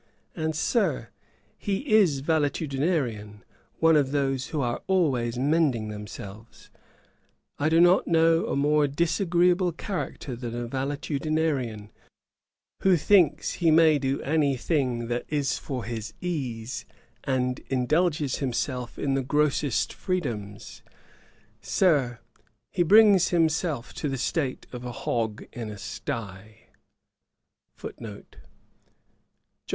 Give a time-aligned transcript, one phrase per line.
[0.35, 1.09] And, Sir,
[1.59, 3.43] he is valetudinarian,
[3.77, 6.71] one of those who are always mending themselves.
[7.59, 11.91] I do not know a more disagreeable character than a valetudinarian,
[12.81, 16.83] who thinks he may do any thing that is for his ease,
[17.23, 20.81] and indulges himself in the grossest freedoms:
[21.61, 22.17] Sir,
[22.71, 26.69] he brings himself to the state of a hog in a stye.'